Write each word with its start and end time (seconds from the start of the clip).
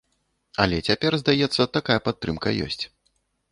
Але 0.63 0.77
цяпер, 0.91 1.17
здаецца, 1.23 1.69
такая 1.79 1.99
падтрымка 2.09 2.57
ёсць. 2.69 2.83